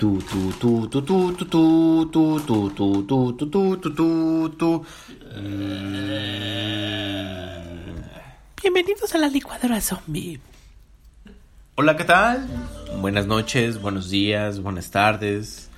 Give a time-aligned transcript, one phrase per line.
[0.00, 4.48] Tu, tu, tu, tu, tu, tu, tu, tu, tu, tu, tu, tu, tu, tu, tu,
[4.56, 4.84] tu.
[8.62, 10.40] Bienvenidos a la licuadora zombie.
[11.74, 12.48] Hola, ¿qué tal?
[12.96, 15.68] Buenas noches, buenos días, buenas tardes.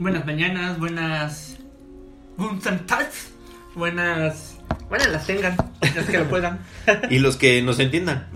[0.00, 1.56] Buenas mañanas, buenas.
[2.36, 3.30] Buenas.
[3.76, 5.56] Buenas las tengan,
[5.94, 6.58] las que lo puedan.
[7.10, 8.26] Y los que nos entiendan.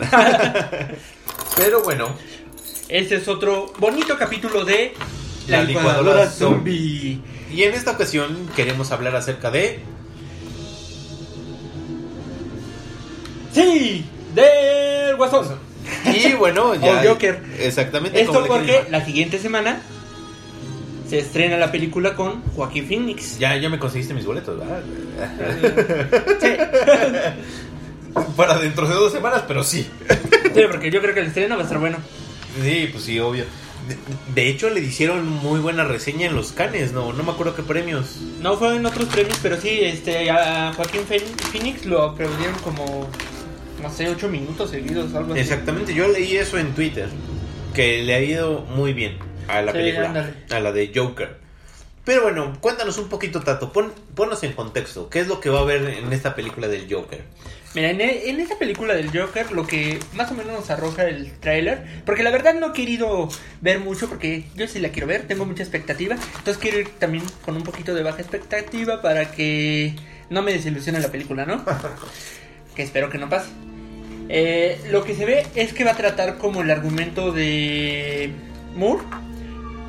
[1.57, 2.15] Pero bueno,
[2.87, 4.93] Este es otro bonito capítulo de
[5.47, 7.19] La licuadora zombie.
[7.53, 9.79] y en esta ocasión queremos hablar acerca de
[13.53, 15.57] Sí, del Guasón.
[16.05, 17.41] y bueno, ya O Joker.
[17.59, 19.81] Exactamente Esto como porque la siguiente semana
[21.09, 23.37] se estrena la película con Joaquín Phoenix.
[23.37, 24.81] Ya, ya me conseguiste mis boletos, ¿verdad?
[26.41, 26.47] Sí.
[28.37, 29.87] Para dentro de dos semanas, pero sí.
[30.53, 31.97] Sí, porque yo creo que el estreno va a estar bueno.
[32.61, 33.45] Sí, pues sí, obvio.
[33.87, 33.97] De,
[34.33, 37.11] de hecho, le hicieron muy buena reseña en los canes, ¿no?
[37.13, 38.17] No me acuerdo qué premios.
[38.41, 43.09] No fue en otros premios, pero sí, este, a Joaquín Phoen- Phoenix lo aplaudieron como,
[43.81, 45.41] no sé, ocho minutos seguidos, algo así.
[45.41, 47.09] Exactamente, yo leí eso en Twitter.
[47.73, 50.07] Que le ha ido muy bien a la Sí, película.
[50.07, 50.33] ándale.
[50.51, 51.42] A la de Joker.
[52.05, 53.71] Pero bueno, cuéntanos un poquito, Tato.
[53.71, 55.09] Pon, ponnos en contexto.
[55.09, 57.21] ¿Qué es lo que va a haber en esta película del Joker?
[57.75, 61.03] Mira, en, e- en esta película del Joker, lo que más o menos nos arroja
[61.07, 63.29] el tráiler, porque la verdad no he querido
[63.61, 67.23] ver mucho, porque yo sí la quiero ver, tengo mucha expectativa, entonces quiero ir también
[67.45, 69.95] con un poquito de baja expectativa para que
[70.29, 71.63] no me desilusione la película, ¿no?
[72.75, 73.49] que espero que no pase.
[74.29, 78.31] Eh, lo que se ve es que va a tratar como el argumento de
[78.75, 79.03] Moore,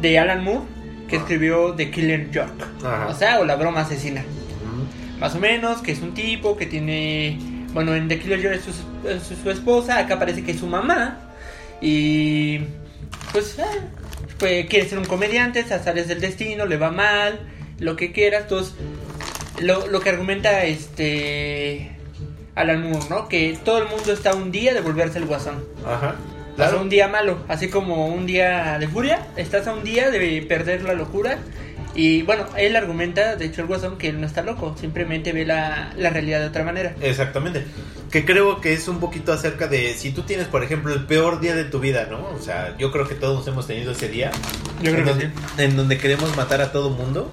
[0.00, 0.64] de Alan Moore,
[1.08, 3.06] que escribió The Killer Joke, Ajá.
[3.08, 4.24] o sea, o la broma asesina
[5.20, 7.38] más o menos, que es un tipo que tiene,
[7.72, 8.72] bueno, en The Killer Joke es su,
[9.34, 11.18] su- su esposa, acá parece que es su mamá,
[11.80, 12.58] y
[13.32, 13.64] pues, ah,
[14.38, 17.40] pues quiere ser un comediante, azares del destino, le va mal,
[17.78, 18.74] lo que quieras, entonces,
[19.60, 21.92] lo, lo que argumenta este
[22.56, 23.28] Alan Moore, ¿no?
[23.28, 25.64] Que todo el mundo está un día de volverse el guasón.
[25.86, 26.16] Ajá.
[26.54, 26.82] O sea, Claro.
[26.82, 30.82] un día malo, así como un día de furia, estás a un día de perder
[30.84, 31.38] la locura.
[31.96, 35.44] Y bueno, él argumenta, de hecho el guasón, que él no está loco, simplemente ve
[35.46, 36.94] la, la realidad de otra manera.
[37.00, 37.64] Exactamente.
[38.10, 41.38] Que creo que es un poquito acerca de si tú tienes, por ejemplo, el peor
[41.40, 42.28] día de tu vida, ¿no?
[42.34, 44.32] O sea, yo creo que todos hemos tenido ese día.
[44.82, 47.30] Yo creo en que donde, en donde queremos matar a todo mundo.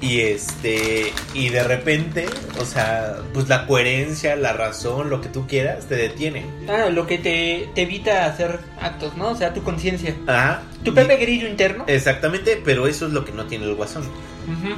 [0.00, 1.12] Y este.
[1.34, 2.26] Y de repente,
[2.58, 6.44] o sea, pues la coherencia, la razón, lo que tú quieras, te detiene.
[6.68, 9.28] Ah, lo que te, te evita hacer actos, ¿no?
[9.28, 10.16] O sea, tu conciencia.
[10.26, 10.62] Ajá.
[10.84, 11.84] Tu Pepe Grillo interno.
[11.86, 14.04] Exactamente, pero eso es lo que no tiene el guasón.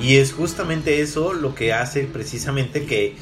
[0.03, 3.17] Y es justamente eso lo que hace precisamente que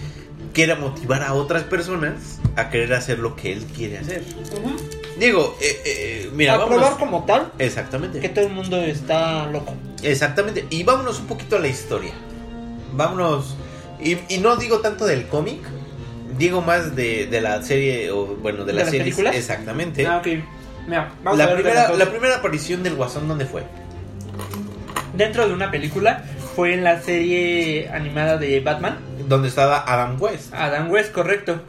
[0.53, 4.25] quiera motivar a otras personas a querer hacer lo que él quiere hacer.
[5.21, 8.21] Digo, eh, eh, mira, a probar como tal Exactamente.
[8.21, 9.75] que todo el mundo está loco.
[10.03, 10.67] Exactamente.
[10.71, 12.13] Y vámonos un poquito a la historia.
[12.95, 13.55] Vámonos.
[14.01, 15.61] Y, y no digo tanto del cómic.
[16.39, 19.01] Digo más de, de la serie, o bueno, de ¿De la serie.
[19.01, 19.37] películas?
[19.37, 20.07] Exactamente.
[20.07, 20.27] Ah, ok.
[20.87, 23.63] Mira, vamos la, a ver primera, la primera aparición del Guasón, ¿dónde fue?
[25.15, 26.25] Dentro de una película
[26.57, 28.99] fue en la serie animada de Batman.
[29.29, 30.55] Donde estaba Adam West.
[30.55, 31.61] Adam West, correcto.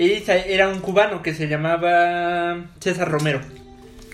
[0.00, 3.40] Era un cubano que se llamaba César Romero.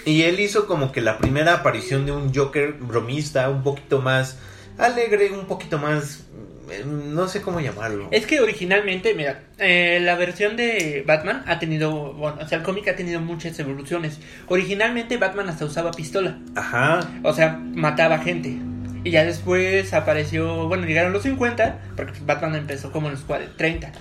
[0.05, 4.39] Y él hizo como que la primera aparición de un Joker bromista, un poquito más
[4.79, 6.25] alegre, un poquito más...
[6.71, 8.09] eh, No sé cómo llamarlo.
[8.11, 12.65] Es que originalmente, mira, eh, la versión de Batman ha tenido, bueno, o sea, el
[12.65, 14.19] cómic ha tenido muchas evoluciones.
[14.49, 17.01] Originalmente Batman hasta usaba pistola, Ajá.
[17.23, 18.57] o sea, mataba gente.
[19.05, 23.57] Y ya después apareció, bueno, llegaron los 50, porque Batman empezó como en los 40,
[23.57, 23.93] 30.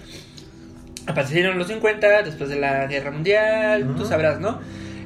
[1.07, 4.05] Aparecieron los 50, después de la Guerra Mundial, tú Ujú.
[4.05, 4.59] sabrás, ¿no?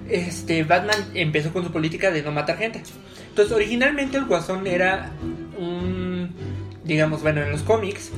[0.10, 2.82] Este, Batman empezó con su política de no matar gente.
[3.30, 5.12] Entonces, originalmente el Guasón era
[5.58, 6.34] un,
[6.84, 8.12] digamos, bueno, en los cómics,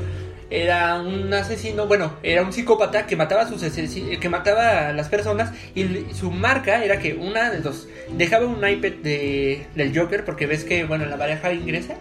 [0.50, 5.08] era un asesino, bueno, era un psicópata que mataba a sus que mataba a las
[5.08, 7.88] personas y su marca era que una de dos
[8.18, 11.96] dejaba un iPad de, del Joker porque ves que bueno la baraja ingresa,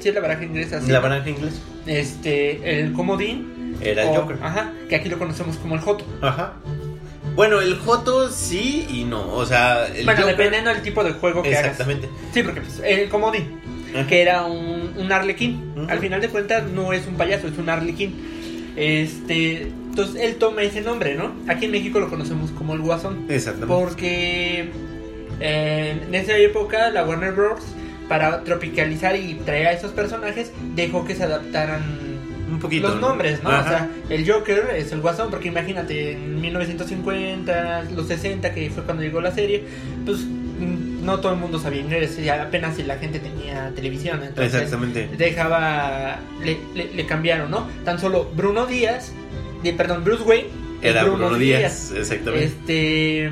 [0.00, 1.10] sí la baraja ingresa, sí, La ¿no?
[1.10, 1.60] naranja inglés.
[1.86, 4.36] este el comodín Era el o- Joker.
[4.42, 6.04] ajá, que aquí lo conocemos como el Joto.
[6.20, 6.54] Ajá.
[7.34, 9.32] Bueno, el Joto sí y no.
[9.32, 11.72] O sea, el bueno, Joker- dependiendo del tipo de juego que hagas.
[11.72, 12.08] Exactamente.
[12.34, 13.60] Sí, porque pues, el comodín
[13.94, 14.06] Ajá.
[14.06, 15.72] que era un, un arlequín.
[15.88, 18.14] Al final de cuentas no es un payaso, es un arlequín.
[18.76, 21.32] Este, entonces él toma ese nombre, ¿no?
[21.48, 23.26] Aquí en México lo conocemos como el Guasón.
[23.28, 23.74] Exactamente.
[23.74, 24.70] Porque
[25.40, 27.60] eh, en esa época la Warner Bros.
[28.08, 32.09] para tropicalizar y traer a esos personajes dejó que se adaptaran
[32.50, 32.88] Un poquito.
[32.88, 33.50] los nombres, ¿no?
[33.50, 33.60] Ajá.
[33.60, 38.82] O sea, el Joker es el Guasón, porque imagínate, en 1950, los 60, que fue
[38.84, 39.62] cuando llegó la serie,
[40.04, 44.22] pues mm, no todo el mundo sabía inglés, apenas si la gente tenía televisión.
[44.22, 45.08] Entonces Exactamente.
[45.16, 47.68] dejaba, le, le- le cambiaron, ¿no?
[47.84, 49.12] Tan solo Bruno Díaz,
[49.62, 50.48] de, perdón, Bruce Wayne.
[50.82, 52.44] Era Bruno, Díaz, exactamente.
[52.46, 53.30] Este.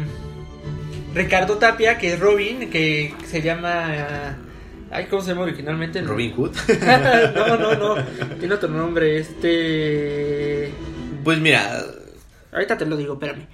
[1.14, 4.36] Ricardo Tapia, que es Robin, que se llama.
[4.90, 6.00] Ay, ¿cómo se llama originalmente?
[6.02, 6.56] Robin Hood.
[7.34, 8.04] no, no, no.
[8.38, 9.18] Tiene otro nombre.
[9.18, 10.72] Este.
[11.24, 11.82] Pues mira,
[12.52, 13.46] Ahorita te lo digo, espérame.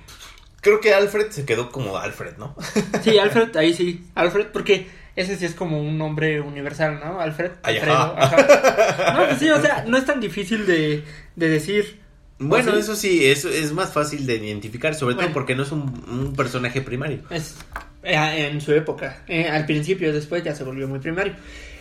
[0.61, 2.55] creo que Alfred se quedó como Alfred, ¿no?
[3.03, 4.07] Sí, Alfred, ahí sí.
[4.15, 4.87] Alfred, porque
[5.17, 7.21] ese sí es como un nombre universal, ¿no?
[7.21, 7.53] Alfred.
[7.63, 7.97] Ay, Alfredo.
[7.97, 8.37] ajá.
[8.37, 9.13] ajá.
[9.21, 11.05] No, pues sí, o sea, no es tan difícil de,
[11.37, 12.01] de decir.
[12.39, 12.81] Bueno, ¿Ah, sí?
[12.81, 15.29] eso sí, eso es más fácil de identificar, sobre Bueno.
[15.29, 17.21] todo porque no es un, un personaje primario.
[17.31, 17.57] Es
[18.05, 19.23] en su época.
[19.29, 21.35] Eh, al principio, después ya se volvió muy primario.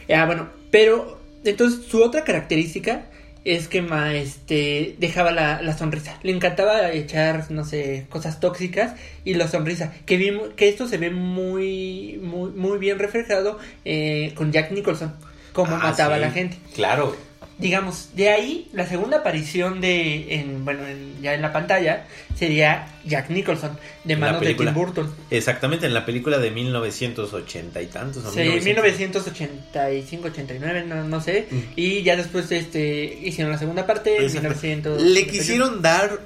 [0.08, 3.06] Eh, bueno, pero entonces su otra característica
[3.46, 6.18] es que ma, este, dejaba la, la sonrisa.
[6.24, 8.94] Le encantaba echar, no sé, cosas tóxicas
[9.26, 9.94] y la sonrisa.
[10.06, 15.14] Que, vimos, que esto se ve muy, muy, muy bien reflejado eh, con Jack Nicholson.
[15.52, 16.58] Cómo Ah, mataba sí, a la gente.
[16.74, 17.16] Claro.
[17.64, 22.06] Digamos, de ahí la segunda aparición de, en, bueno, en- ya en la pantalla
[22.38, 24.74] sería Jack Nicholson, de manos de Tim.
[24.74, 25.10] Burton.
[25.32, 28.26] Exactamente, en la película de 1980 y tantos.
[28.26, 29.24] o Sí, 1900.
[29.28, 31.48] 1985, 89, no, no sé.
[31.50, 31.58] Mm.
[31.76, 34.42] Y ya después este hicieron la segunda parte en Exacto.
[34.50, 35.02] 1900.
[35.02, 36.20] Le quisieron dar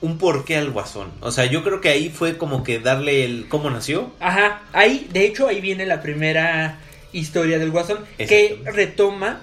[0.00, 1.10] un porqué al guasón.
[1.20, 4.12] O sea, yo creo que ahí fue como que darle el cómo nació.
[4.18, 6.78] Ajá, ahí, de hecho, ahí viene la primera
[7.12, 9.42] historia del Guasón que retoma.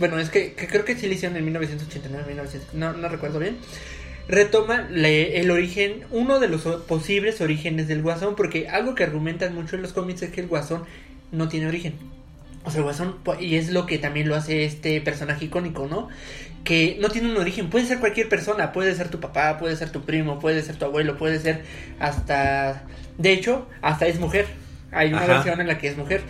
[0.00, 3.38] Bueno, es que, que creo que sí le hicieron en 1989, 1900, no, no recuerdo
[3.38, 3.58] bien.
[4.28, 9.54] Retoma le- el origen, uno de los posibles orígenes del Guasón, porque algo que argumentan
[9.54, 10.84] mucho en los cómics es que el Guasón
[11.30, 11.94] no tiene origen.
[12.64, 15.86] O sea, el Guasón, pu- y es lo que también lo hace este personaje icónico,
[15.86, 16.08] ¿no?
[16.64, 19.90] Que no tiene un origen, puede ser cualquier persona, puede ser tu papá, puede ser
[19.90, 21.62] tu primo, puede ser tu abuelo, puede ser
[21.98, 22.84] hasta...
[23.18, 24.46] De hecho, hasta es mujer.
[24.92, 25.34] Hay una Ajá.
[25.34, 26.22] versión en la que es mujer.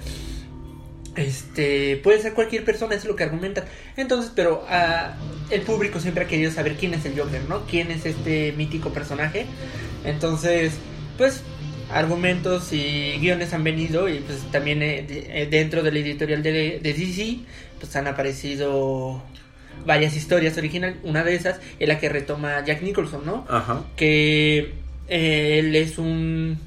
[1.20, 3.64] Este, puede ser cualquier persona, es lo que argumentan.
[3.96, 5.14] Entonces, pero ah,
[5.50, 7.66] el público siempre ha querido saber quién es el Joker, ¿no?
[7.66, 9.46] ¿Quién es este mítico personaje?
[10.04, 10.72] Entonces,
[11.18, 11.42] pues,
[11.92, 16.78] argumentos y guiones han venido y pues también eh, eh, dentro de la editorial de,
[16.80, 17.38] de DC,
[17.78, 19.22] pues han aparecido
[19.84, 20.96] varias historias originales.
[21.02, 23.46] Una de esas es la que retoma Jack Nicholson, ¿no?
[23.48, 23.84] Ajá.
[23.96, 24.74] que
[25.08, 26.58] eh, él es un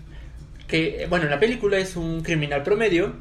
[0.68, 3.14] que bueno en la película es un criminal promedio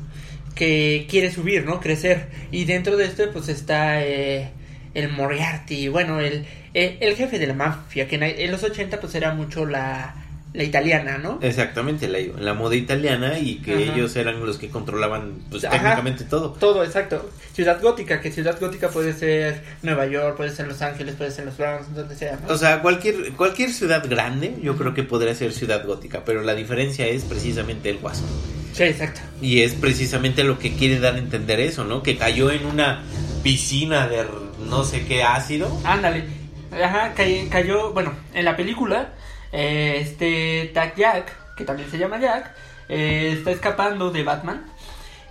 [0.54, 4.50] que quiere subir no crecer y dentro de esto pues está eh,
[4.94, 9.00] el Moriarty bueno el, el el jefe de la mafia que en, en los 80
[9.00, 10.14] pues era mucho la
[10.54, 13.94] la italiana no Exactamente, la, la moda italiana y que Ajá.
[13.94, 15.78] ellos eran los que controlaban pues Ajá.
[15.78, 16.50] técnicamente todo.
[16.52, 21.14] todo exacto ciudad gótica que ciudad gótica puede ser Nueva York puede ser Los Ángeles
[21.14, 22.52] puede ser los Bronx donde sea ¿no?
[22.52, 26.54] O sea, cualquier cualquier ciudad grande, yo creo que podría ser ciudad gótica, pero la
[26.54, 28.28] diferencia es precisamente el guasón.
[28.72, 32.02] Sí exacto Y es precisamente lo que quiere dar a entender eso, ¿no?
[32.02, 33.02] Que cayó en una
[33.42, 34.24] piscina de
[34.68, 35.68] no sé qué ácido.
[35.84, 36.24] Ándale.
[36.72, 39.12] Ajá, cay- cayó, bueno, en la película,
[39.52, 42.50] eh, este Tag Jack, que también se llama Jack,
[42.88, 44.64] eh, está escapando de Batman.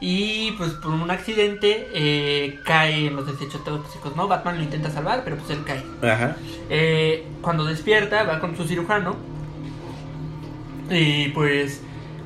[0.04, 4.28] Y pues por un accidente eh, cae en los desechos tóxicos, ¿no?
[4.28, 5.84] Batman lo intenta salvar, pero pues él cae.
[6.12, 6.36] Ajá.
[6.70, 9.16] Eh, cuando despierta, va con su cirujano.
[10.90, 11.82] Y pues,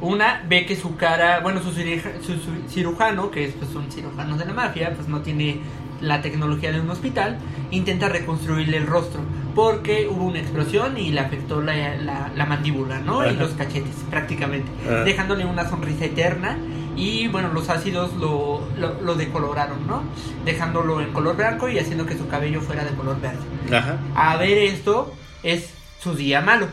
[0.08, 3.92] una ve que su cara, bueno, su, cirija- su- su cirujano, que es pues un
[3.92, 5.60] cirujano de la mafia, pues no tiene
[6.02, 7.38] la tecnología de un hospital,
[7.72, 9.22] intenta reconstruirle el rostro.
[9.56, 13.26] Porque hubo una explosión y le afectó la, la- la mandíbula, ¿no?
[13.30, 14.70] Y los cachetes, prácticamente.
[14.86, 15.04] Ajá.
[15.06, 16.58] Dejándole una sonrisa eterna.
[16.98, 20.04] Y bueno, los ácidos lo, lo, lo decoloraron, ¿no?
[20.46, 23.40] Dejándolo en color blanco y haciendo que su cabello fuera de color verde
[23.76, 23.98] Ajá.
[24.16, 25.14] a ver esto
[25.44, 26.68] es su día malo.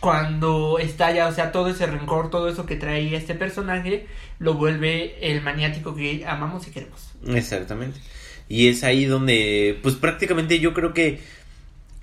[0.00, 4.06] Cuando estalla, o sea, todo ese rencor, todo eso que traía este personaje,
[4.38, 7.12] lo vuelve el maniático que amamos y queremos.
[7.26, 8.00] Exactamente.
[8.48, 11.20] Y es ahí donde, pues prácticamente yo creo que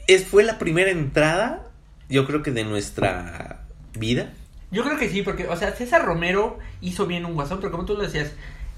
[0.08, 1.68] es, fue la primera entrada,
[2.08, 3.66] yo creo que de nuestra
[3.98, 4.32] vida.
[4.72, 7.86] Yo creo que sí, porque, o sea, César Romero hizo bien un guasón, pero como
[7.86, 8.32] tú lo decías,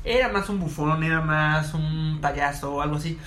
[0.04, 3.18] era más un bufón, era más un payaso o algo así.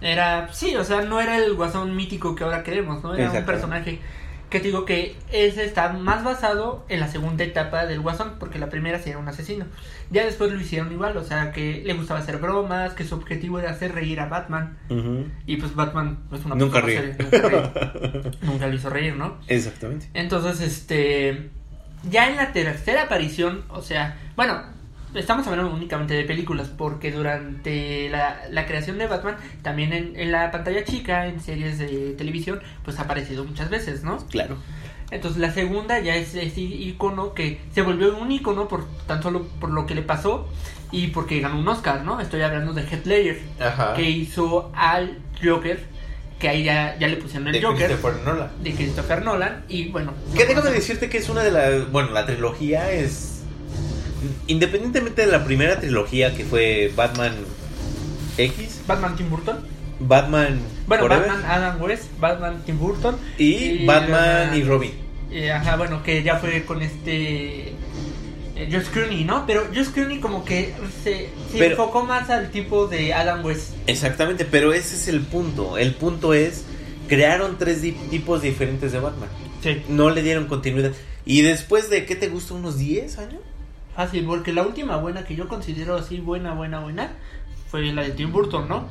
[0.00, 3.14] Era, sí, o sea, no era el guasón mítico que ahora queremos, ¿no?
[3.14, 4.00] Era un personaje
[4.50, 8.58] que te digo que ese está más basado en la segunda etapa del guasón, porque
[8.58, 9.66] la primera sí era un asesino.
[10.10, 13.58] Ya después lo hicieron igual, o sea, que le gustaba hacer bromas, que su objetivo
[13.58, 14.78] era hacer reír a Batman.
[15.46, 17.14] Y pues Batman es una Nunca persona ríe.
[17.16, 18.30] seria, nunca ríe.
[18.42, 19.38] Nunca lo hizo reír, ¿no?
[19.48, 20.08] Exactamente.
[20.14, 21.50] Entonces, este.
[22.10, 24.60] Ya en la tercera aparición, o sea, bueno,
[25.14, 30.32] estamos hablando únicamente de películas, porque durante la, la creación de Batman, también en, en
[30.32, 34.18] la pantalla chica, en series de televisión, pues ha aparecido muchas veces, ¿no?
[34.28, 34.56] Claro.
[35.10, 39.46] Entonces la segunda ya es ese icono que se volvió un icono por tan solo
[39.60, 40.48] por lo que le pasó
[40.90, 42.20] y porque ganó un Oscar, ¿no?
[42.20, 43.94] Estoy hablando de Heath Ledger, Ajá.
[43.94, 45.84] que hizo al Joker,
[46.38, 48.50] que ahí ya, ya le pusieron el de Joker Christopher Nolan.
[48.62, 50.14] de Christopher Nolan y bueno.
[50.34, 51.92] Que déjame decirte que es una de las.
[51.92, 53.33] Bueno, la trilogía es.
[54.46, 57.32] Independientemente de la primera trilogía que fue Batman
[58.38, 59.56] X, Batman Tim Burton.
[60.00, 64.90] Batman Bueno, Forever Batman Adam West, Batman Tim Burton y, Batman y Robin.
[65.30, 67.68] Eh, ajá, bueno, que ya fue con este.
[68.56, 69.46] eh, Josh Clooney, ¿no?
[69.46, 73.70] Pero Josh Clooney como que se, se Pero- enfocó más al tipo de Adam West.
[73.86, 75.78] Exactamente, pero ese es el punto.
[75.78, 76.64] El punto es.
[77.08, 79.28] Crearon tres di- tipos diferentes de Batman.
[79.62, 79.82] Sí.
[79.88, 80.92] No le dieron continuidad.
[81.26, 82.54] Y después de, ¿qué te gusta?
[82.54, 83.40] ¿Unos 10 años?
[83.96, 87.12] Fácil, porque la última buena que yo considero así buena, buena, buena
[87.70, 88.86] fue la de Tim Burton, ¿no?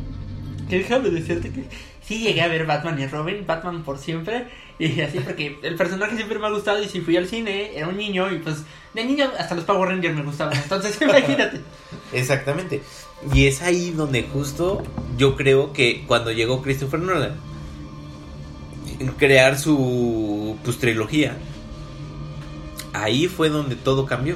[0.70, 1.68] Que déjame decirte que
[2.02, 4.48] sí llegué a ver Batman y Robin, Batman por siempre,
[4.80, 7.88] y así porque el personaje siempre me ha gustado y si fui al cine era
[7.88, 11.62] un niño y pues de niño hasta los Power Rangers me gustaban, entonces imagínate.
[12.12, 12.82] Exactamente.
[13.34, 14.84] Y es ahí donde justo
[15.18, 17.36] yo creo que cuando llegó Christopher Nolan,
[19.18, 21.38] crear su pues, trilogía,
[22.94, 24.36] ahí fue donde todo cambió.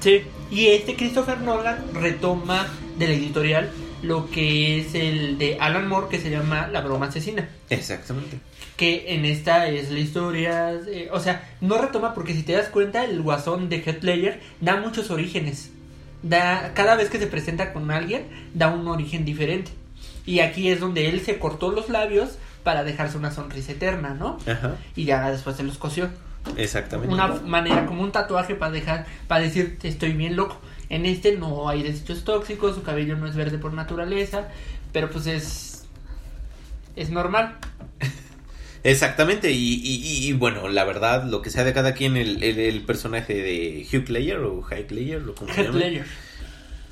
[0.00, 2.66] Sí, y este Christopher Nolan retoma
[2.98, 3.70] de la editorial
[4.02, 7.48] lo que es el de Alan Moore que se llama La broma asesina.
[7.70, 8.38] Exactamente.
[8.76, 12.68] que en esta es la historia, eh, o sea, no retoma porque si te das
[12.68, 15.72] cuenta el guasón de Heath Ledger da muchos orígenes.
[16.22, 19.72] Da cada vez que se presenta con alguien da un origen diferente.
[20.26, 24.38] Y aquí es donde él se cortó los labios para dejarse una sonrisa eterna, ¿no?
[24.46, 24.76] Ajá.
[24.94, 26.08] Y ya después se los cosió.
[26.56, 27.12] Exactamente.
[27.14, 30.60] Una manera como un tatuaje para dejar para decir estoy bien loco.
[30.90, 34.48] En este no hay desechos tóxicos, su cabello no es verde por naturaleza,
[34.92, 35.86] pero pues es
[36.96, 37.56] es normal.
[38.84, 39.50] Exactamente.
[39.52, 42.80] Y, y- y, bueno, la verdad, lo que sea de cada quien, el, el- el
[42.82, 46.06] personaje de Hugh Ledger o Hugh Ledger, o como se Ledger.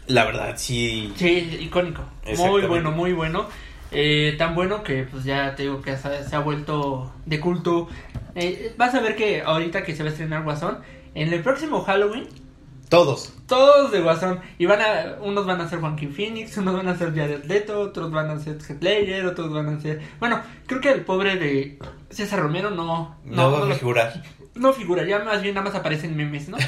[0.06, 1.12] La verdad, sí.
[1.16, 2.04] Sí, icónico.
[2.36, 3.48] Muy bueno, muy bueno.
[3.92, 7.88] Eh, tan bueno que pues ya te digo que se, se ha vuelto de culto.
[8.36, 10.78] Eh, vas a ver que ahorita que se va a estrenar Guasón,
[11.14, 12.28] en el próximo Halloween,
[12.88, 13.32] Todos.
[13.48, 14.40] todos de Guasón.
[14.58, 17.80] Y van a, unos van a ser Joaquin Phoenix, unos van a ser Jared Leto,
[17.80, 20.00] otros van a ser Heath Ledger, otros van a ser...
[20.20, 21.78] Bueno, creo que el pobre de
[22.10, 23.16] César Romero no...
[23.24, 24.22] No, va lo- a figurar.
[24.54, 26.58] no figura, ya más bien nada más aparecen memes, ¿no?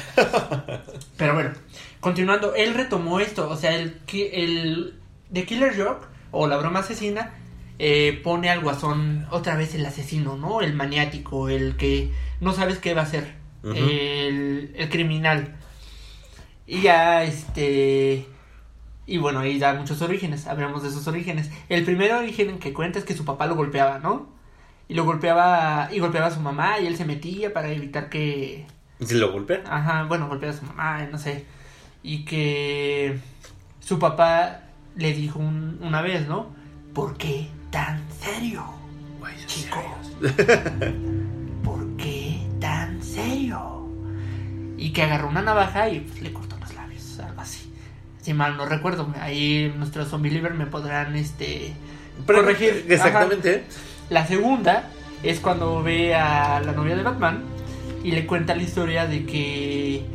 [1.17, 1.51] Pero bueno,
[1.99, 4.95] continuando, él retomó esto, o sea, el, el
[5.31, 7.33] The Killer Joke o la broma asesina
[7.79, 10.61] eh, pone al guasón otra vez el asesino, ¿no?
[10.61, 15.55] El maniático, el que no sabes qué va a hacer, el, el criminal.
[16.67, 18.25] Y ya, este...
[19.07, 21.49] Y bueno, ahí da muchos orígenes, hablamos de esos orígenes.
[21.67, 24.29] El primer origen que cuenta es que su papá lo golpeaba, ¿no?
[24.87, 28.67] Y lo golpeaba, y golpeaba a su mamá y él se metía para evitar que...
[29.03, 29.63] ¿Se lo golpea?
[29.65, 31.45] Ajá, bueno, golpeaba a su mamá, no sé.
[32.03, 33.17] Y que
[33.79, 34.61] su papá
[34.95, 36.53] le dijo un- una vez, ¿no?
[36.93, 38.63] ¿Por qué tan serio,
[39.45, 39.83] chico?
[41.63, 43.87] ¿Por qué tan serio?
[44.77, 47.71] Y que agarró una navaja y pues, le cortó los labios, algo así.
[48.21, 51.73] Si mal no recuerdo, ahí nuestros zombie liver me podrán este
[52.25, 52.85] corregir.
[52.89, 53.63] Exactamente.
[54.09, 54.89] La segunda
[55.23, 57.43] es cuando ve a la novia de Batman
[58.03, 60.05] y le cuenta la historia de que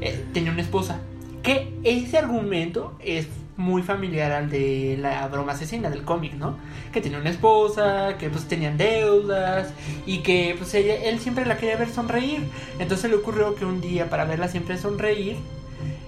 [0.00, 1.00] eh, tenía una esposa.
[1.42, 6.56] Que ese argumento es muy familiar al de la broma asesina del cómic, ¿no?
[6.92, 9.74] Que tenía una esposa, que pues tenían deudas
[10.06, 12.44] y que pues ella, él siempre la quería ver sonreír.
[12.78, 15.36] Entonces le ocurrió que un día para verla siempre sonreír,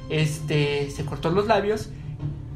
[0.09, 1.91] este, se cortó los labios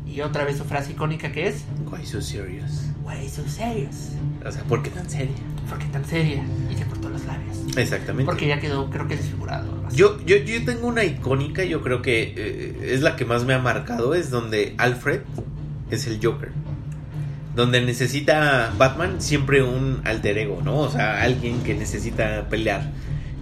[0.06, 2.93] y otra vez su frase icónica que es, Why so serious?
[3.04, 4.12] Why so serious?
[4.44, 5.34] O sea, ¿por qué tan seria?
[5.68, 6.42] ¿Por qué tan seria?
[6.70, 7.58] Y se cortó los labios.
[7.76, 8.25] Exactamente.
[8.25, 9.66] Porque ya quedó, creo que desfigurado.
[9.92, 13.52] Yo, yo, yo tengo una icónica, yo creo que eh, es la que más me
[13.54, 15.20] ha marcado, es donde Alfred
[15.90, 16.50] es el Joker.
[17.54, 20.78] Donde necesita Batman siempre un alter ego, ¿no?
[20.78, 22.90] O sea, alguien que necesita pelear.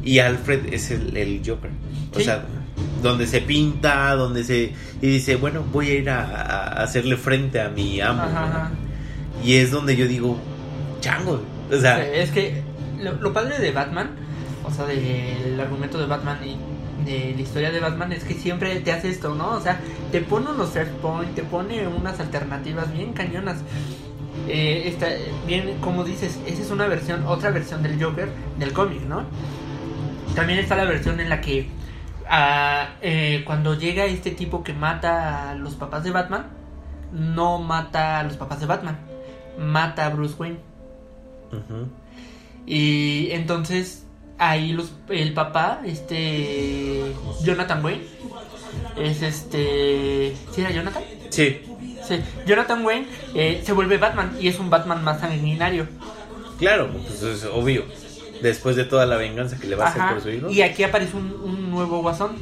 [0.04, 1.70] Y Alfred es el, el Joker.
[2.12, 2.24] O Sí.
[2.24, 2.44] sea,
[3.02, 4.72] donde se pinta, donde se...
[5.00, 8.22] Y dice, bueno, voy a ir a, a hacerle frente a mi amo.
[8.22, 8.46] Ajá, ¿no?
[8.46, 8.70] ajá.
[9.42, 10.38] Y es donde yo digo,
[11.00, 11.42] chango.
[11.70, 12.62] O sea, es que
[13.00, 14.10] lo, padre de Batman,
[14.64, 16.56] o sea, del argumento de Batman y
[17.04, 19.50] de la historia de Batman es que siempre te hace esto, ¿no?
[19.50, 19.80] O sea,
[20.10, 23.58] te pone unos fair point, te pone unas alternativas bien cañonas.
[24.48, 24.96] Eh,
[25.46, 29.24] bien, como dices, esa es una versión, otra versión del Joker del cómic, ¿no?
[30.34, 31.68] También está la versión en la que
[32.28, 36.46] ah, eh, cuando llega este tipo que mata a los papás de Batman,
[37.12, 38.98] no mata a los papás de Batman,
[39.58, 40.58] mata a Bruce Wayne.
[42.66, 44.06] Y entonces
[44.38, 47.02] ahí los, el papá, este
[47.44, 48.04] Jonathan Wayne,
[48.96, 51.02] es este, ¿sí era Jonathan?
[51.30, 51.60] Sí.
[52.06, 55.86] Sí, Jonathan Wayne eh, se vuelve Batman y es un Batman más sanguinario.
[56.58, 57.84] Claro, pues es obvio.
[58.42, 60.50] Después de toda la venganza que le va a hacer por su hijo.
[60.50, 62.32] Y aquí aparece un, un nuevo guasón,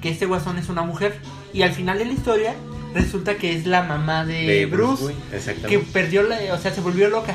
[0.00, 1.18] que este guasón es una mujer.
[1.52, 2.54] Y al final de la historia
[2.94, 5.20] resulta que es la mamá de, de Bruce, Wayne,
[5.68, 7.34] que perdió, la, o sea, se volvió loca.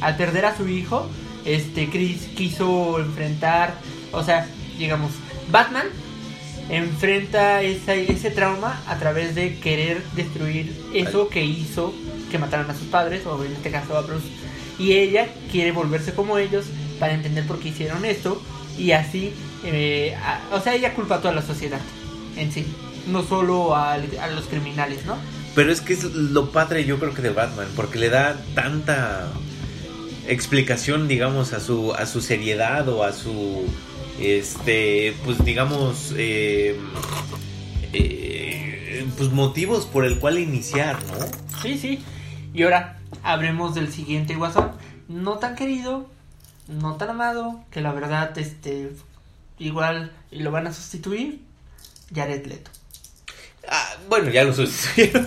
[0.00, 1.08] Al perder a su hijo,
[1.44, 3.74] este Chris quiso enfrentar,
[4.12, 4.46] o sea,
[4.78, 5.12] digamos,
[5.50, 5.86] Batman
[6.70, 11.94] enfrenta esa- ese trauma a través de querer destruir eso que hizo
[12.30, 14.26] que mataran a sus padres, o en este caso a Bruce.
[14.78, 16.66] Y ella quiere volverse como ellos
[16.98, 18.42] para entender por qué hicieron esto
[18.78, 19.32] y así,
[19.64, 21.80] eh, a- o sea, ella culpa a toda la sociedad
[22.36, 22.66] en sí,
[23.06, 25.16] no solo al- a, los criminales, ¿no?
[25.54, 29.28] Pero es que es lo padre, yo creo que de Batman, porque le da tanta
[30.26, 33.64] explicación, digamos, a su a su seriedad o a su
[34.20, 36.78] este, pues digamos, eh,
[37.92, 41.60] eh, pues motivos por el cual iniciar, ¿no?
[41.62, 42.02] Sí, sí.
[42.52, 44.72] Y ahora hablemos del siguiente guasón,
[45.08, 46.08] no tan querido,
[46.68, 48.92] no tan amado, que la verdad, este,
[49.58, 51.40] igual y lo van a sustituir,
[52.14, 52.70] Jared Leto.
[54.08, 55.24] Bueno, ya lo sucedieron.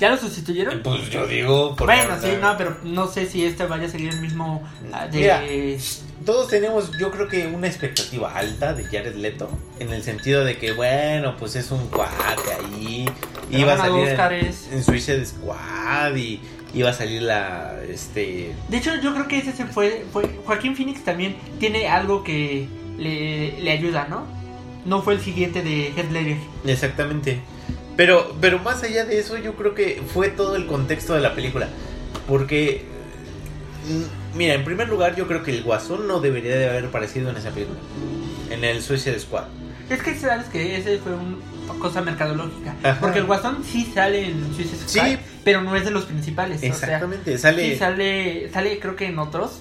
[0.00, 0.82] ¿Ya lo sustituyeron?
[0.82, 4.10] pues yo digo, porque Bueno, sí, no, pero no sé si este vaya a seguir
[4.10, 5.18] el mismo ah, de...
[5.18, 5.42] Mira.
[6.24, 9.48] todos tenemos, yo creo que una expectativa alta de Jared Leto,
[9.78, 13.06] en el sentido de que, bueno, pues es un cuate ahí,
[13.50, 16.40] Pero iba a salir en, en Suicide Squad y
[16.74, 20.24] iba a salir la, este, De hecho, yo creo que ese se fue, fue...
[20.44, 24.35] Joaquín Phoenix también tiene algo que le, le ayuda, ¿no?
[24.86, 26.38] No fue el siguiente de Heath Ledger.
[26.66, 27.40] exactamente.
[27.96, 31.34] Pero, pero más allá de eso, yo creo que fue todo el contexto de la
[31.34, 31.68] película,
[32.28, 32.84] porque,
[33.88, 37.30] mm, mira, en primer lugar, yo creo que el Guasón no debería de haber aparecido
[37.30, 37.78] en esa película,
[38.50, 39.44] en el Suicide Squad.
[39.88, 42.74] Es que sabes que ese fue una cosa mercadológica.
[42.82, 43.00] Ajá.
[43.00, 45.18] Porque el Guasón sí sale en Suicide Squad, Sí.
[45.42, 46.62] pero no es de los principales.
[46.62, 47.70] Exactamente, O sea, sale...
[47.72, 49.60] sí sale, sale creo que en otros.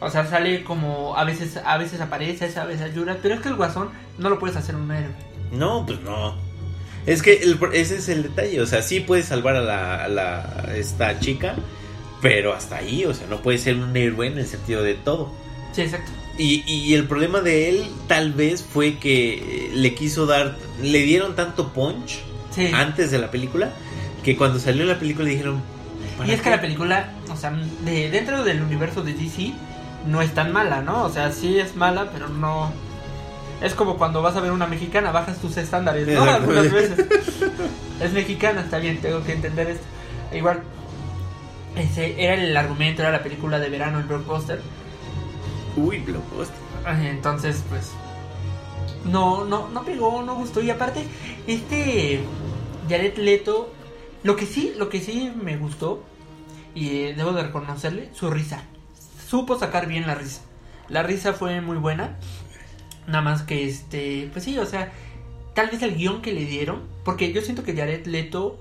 [0.00, 3.48] O sea, sale como a veces a veces aparece, a veces ayuda, pero es que
[3.48, 5.12] el Guasón no lo puedes hacer un héroe.
[5.52, 6.34] No, pues no.
[7.06, 8.60] Es que el- ese es el detalle.
[8.60, 11.54] O sea, sí puedes salvar a la, a la- esta chica,
[12.20, 15.32] pero hasta ahí, o sea, no puede ser un héroe en el sentido de todo.
[15.72, 16.10] Sí, exacto.
[16.38, 21.34] Y, y el problema de él tal vez fue que le quiso dar, le dieron
[21.36, 22.18] tanto punch
[22.50, 22.70] Sí.
[22.74, 23.70] antes de la película,
[24.22, 25.62] que cuando salió la película dijeron...
[26.18, 27.50] ¿para Y es que la película, o sea,
[27.84, 29.52] de, dentro del universo de DC
[30.06, 31.04] no es tan mala, ¿no?
[31.04, 32.72] O sea, sí es mala, pero no...
[33.60, 36.22] Es como cuando vas a ver una mexicana, bajas tus estándares, ¿no?
[36.22, 37.06] Algunas veces.
[38.00, 39.84] Es mexicana, está bien, tengo que entender esto.
[40.30, 40.62] Igual,
[41.76, 44.60] ese era el argumento, era la película de verano, el blockbuster.
[45.76, 46.56] Uy, blockbuster.
[46.86, 47.92] Entonces, pues.
[49.04, 50.60] No, no, no pegó, no gustó.
[50.62, 51.06] Y aparte,
[51.46, 52.20] este
[52.88, 53.72] Jared Leto.
[54.22, 56.02] Lo que sí, lo que sí me gustó.
[56.74, 58.62] Y debo de reconocerle, su risa.
[59.26, 60.42] Supo sacar bien la risa.
[60.88, 62.16] La risa fue muy buena.
[63.06, 64.28] Nada más que este.
[64.32, 64.92] Pues sí, o sea.
[65.54, 66.82] Tal vez el guion que le dieron.
[67.04, 68.58] Porque yo siento que Jared Leto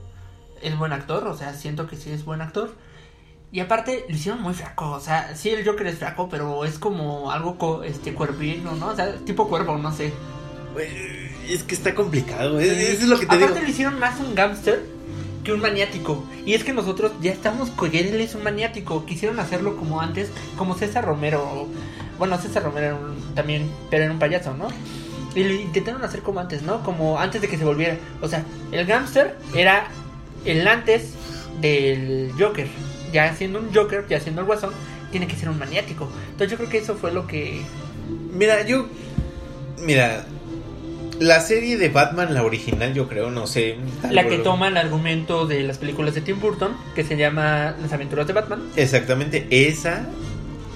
[0.62, 1.28] es buen actor.
[1.28, 2.74] O sea, siento que sí es buen actor.
[3.52, 6.78] Y aparte lo hicieron muy flaco, o sea, sí el Joker es flaco, pero es
[6.78, 8.88] como algo co- este cuervino, ¿no?
[8.88, 10.12] O sea, tipo cuervo, no sé.
[11.48, 13.62] Es que está complicado, es, eso es lo que te aparte digo.
[13.66, 14.84] lo hicieron más un gángster
[15.46, 16.26] que un maniático.
[16.46, 19.06] Y es que nosotros ya estamos con él es un maniático.
[19.06, 21.68] Quisieron hacerlo como antes, como César Romero.
[22.20, 24.68] Bueno, César Romero era un- también, pero era un payaso, ¿no?
[25.36, 26.84] Y lo intentaron hacer como antes, ¿no?
[26.84, 27.98] Como antes de que se volviera.
[28.22, 29.88] O sea, el gángster era
[30.46, 31.14] el antes
[31.62, 32.68] del Joker.
[33.14, 34.72] Ya siendo un Joker, ya siendo el guasón,
[35.12, 36.10] tiene que ser un maniático.
[36.32, 37.62] Entonces yo creo que eso fue lo que...
[38.34, 38.88] Mira, yo.
[39.82, 40.26] Mira.
[41.20, 43.78] La serie de Batman, la original, yo creo, no sé.
[44.12, 47.94] La que toma el argumento de las películas de Tim Burton, que se llama Las
[47.94, 48.64] aventuras de Batman.
[48.76, 50.06] Exactamente, esa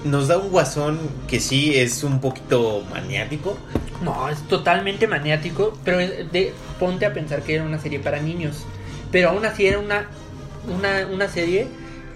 [0.05, 0.97] nos da un guasón
[1.27, 3.57] que sí es un poquito maniático.
[4.01, 8.65] No, es totalmente maniático, pero de, ponte a pensar que era una serie para niños.
[9.11, 10.07] Pero aún así era una,
[10.73, 11.67] una, una serie,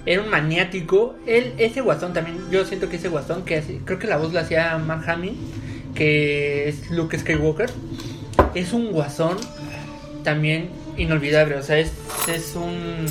[0.05, 1.15] era un maniático.
[1.27, 4.31] Él, ese guasón también, yo siento que ese guasón, que hace- creo que la voz
[4.31, 5.35] la hacía Mark Hamill,
[5.93, 7.69] que es Luke Skywalker,
[8.55, 9.37] es un guasón
[10.23, 11.55] también inolvidable.
[11.55, 11.91] O sea, es,
[12.27, 13.05] es un...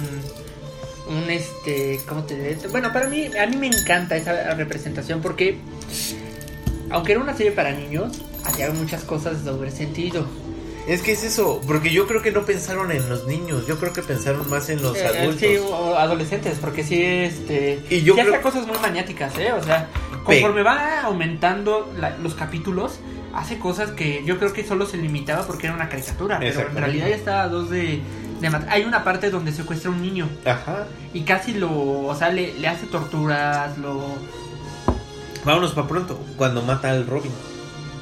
[1.08, 2.56] Un este, ¿cómo te diré?
[2.70, 5.58] Bueno, para mí, a mí me encanta esa representación porque
[6.90, 10.26] aunque era una serie para niños, hacía muchas cosas de doble sentido.
[10.86, 13.92] Es que es eso, porque yo creo que no pensaron en los niños, yo creo
[13.92, 15.40] que pensaron más en los Eh, adultos.
[15.40, 17.80] Sí, o adolescentes, porque sí, este.
[17.88, 19.52] Y yo sí creo- hacía cosas muy maniáticas, ¿eh?
[19.52, 19.88] O sea,
[20.24, 22.94] conforme va aumentando la- los capítulos,
[23.34, 26.76] hace cosas que yo creo que solo se limitaba porque era una caricatura, pero en
[26.76, 28.00] realidad ya está a dos de,
[28.40, 30.86] de Hay una parte donde secuestra a un niño Ajá.
[31.14, 31.70] y casi lo,
[32.06, 34.02] o sea, le, le hace torturas, lo...
[35.44, 36.20] Vámonos para pronto.
[36.36, 37.32] Cuando mata al Robin.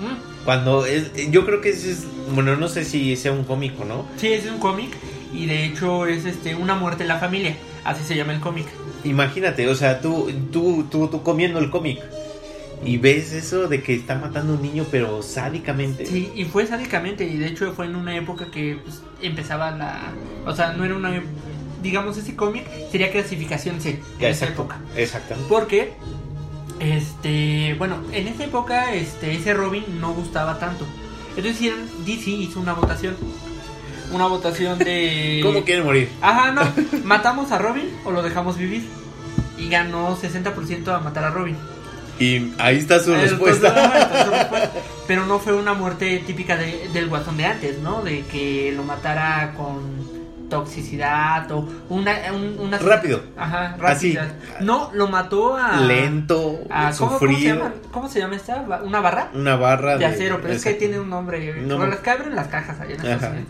[0.01, 3.85] Mm, Cuando es, yo creo que ese es, bueno, no sé si sea un cómico,
[3.85, 4.05] ¿no?
[4.17, 4.95] Sí, es un cómic
[5.33, 8.67] y de hecho es este una muerte en la familia, así se llama el cómic.
[9.05, 12.01] Imagínate, o sea, tú, tú, tú, tú comiendo el cómic
[12.85, 16.07] y ves eso de que está matando a un niño, pero sádicamente.
[16.07, 20.13] Sí, y fue sádicamente, y de hecho fue en una época que pues, empezaba la...
[20.47, 21.23] O sea, no era una...
[21.83, 24.79] Digamos, ese cómic sería clasificación C en esa época.
[24.97, 25.49] Exactamente.
[25.49, 25.93] Porque,
[26.79, 30.87] este, bueno, en esa época, este, ese Robin no gustaba tanto.
[31.37, 31.73] Entonces
[32.05, 33.17] DC hizo una votación.
[34.13, 35.41] Una votación de...
[35.45, 36.09] ¿Cómo quiere morir?
[36.21, 36.63] Ajá, no.
[37.05, 38.87] ¿Matamos a Robin o lo dejamos vivir?
[39.59, 41.57] Y ganó 60% a matar a Robin.
[42.21, 44.71] Y ahí está su respuesta.
[45.09, 48.03] Pero no fue una muerte típica de- del guasón de antes, ¿no?
[48.03, 50.09] De que lo matara con
[50.51, 52.13] toxicidad o una...
[52.33, 53.23] un- una Rápido.
[53.37, 54.15] Ajá, Así.
[54.17, 54.35] rápida.
[54.61, 55.81] No, lo mató a...
[55.81, 57.73] Lento, a- ¿cómo, cómo se llama?
[57.93, 58.63] ¿Cómo se llama esta?
[58.63, 59.31] ¿Ba- ¿Una barra?
[59.35, 61.55] Una barra De acero, pero es que tiene un nombre.
[61.63, 63.33] No las que abren las cajas allá en Estados Ajá.
[63.33, 63.49] Unidos.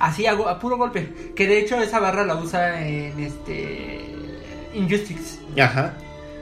[0.00, 1.32] Así a, a puro golpe.
[1.36, 4.14] Que de hecho esa barra la usa en este.
[4.74, 5.38] Injustice.
[5.60, 5.92] Ajá.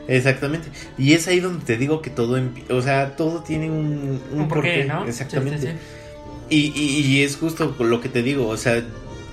[0.09, 0.69] Exactamente.
[0.99, 2.41] Y es ahí donde te digo que todo,
[2.71, 4.85] o sea, todo tiene un, un, Un porqué, porqué.
[4.85, 5.05] ¿no?
[5.05, 5.59] Exactamente.
[5.61, 6.75] Sí, sí, sí.
[6.75, 8.83] Y, y- y es justo lo que te digo, o sea,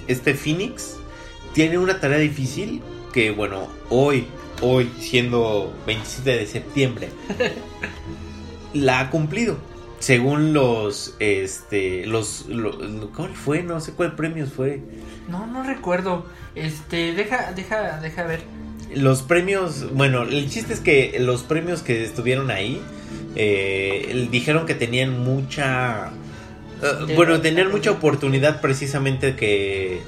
[0.07, 0.95] este Phoenix
[1.53, 2.81] tiene una tarea difícil
[3.13, 4.25] que, bueno, hoy,
[4.61, 7.09] hoy, siendo 27 de septiembre,
[8.73, 9.57] la ha cumplido.
[9.99, 13.63] Según los, este, los, lo- ¿cuál fue?
[13.63, 14.81] No sé cuál premios fue.
[15.29, 16.25] No, no recuerdo.
[16.55, 18.41] Este, deja, deja, deja ver.
[18.95, 22.81] Los premios, bueno, el chiste es que los premios que estuvieron ahí
[23.35, 26.11] eh, dijeron que tenían mucha,
[26.81, 30.01] eh, bueno, tenían mucha oportunidad precisamente que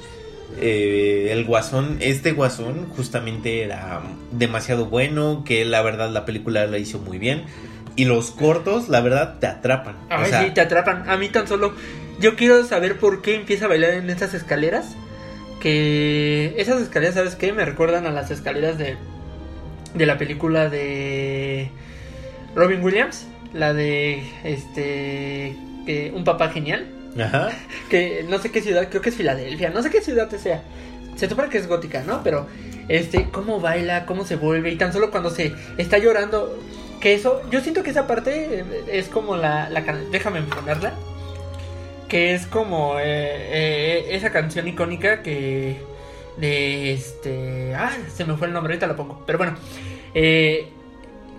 [0.60, 6.78] eh, el guasón, este guasón justamente era demasiado bueno, que la verdad la película la
[6.78, 7.44] hizo muy bien
[7.96, 9.96] y los cortos, la verdad, te atrapan.
[10.10, 11.08] O Ay, sea, sí, te atrapan.
[11.08, 11.74] A mí tan solo.
[12.20, 14.94] Yo quiero saber por qué empieza a bailar en esas escaleras.
[15.60, 17.52] Que esas escaleras, ¿sabes qué?
[17.52, 18.96] Me recuerdan a las escaleras de.
[19.94, 21.70] De la película de.
[22.54, 23.26] Robin Williams.
[23.52, 24.22] La de.
[24.44, 25.56] Este.
[25.86, 26.86] que- un papá genial.
[27.18, 27.48] Ajá.
[27.90, 30.62] que no sé qué ciudad, creo que es Filadelfia, no sé qué ciudad sea.
[31.16, 32.22] Se supone que es gótica, ¿no?
[32.22, 32.46] Pero
[32.88, 36.58] este, cómo baila, cómo se vuelve y tan solo cuando se está llorando,
[37.00, 39.80] que eso, yo siento que esa parte eh, es como la, la
[40.12, 40.92] déjame ponerla,
[42.08, 45.80] que es como eh, eh, esa canción icónica que
[46.36, 49.56] de este, ah, se me fue el nombre, ahorita la pongo, pero bueno,
[50.14, 50.68] eh,